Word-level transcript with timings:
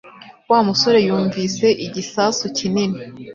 Wa 0.49 0.59
musore 0.67 0.99
yumvise 1.07 1.67
igisasu 1.85 2.43
kinini 2.57 2.99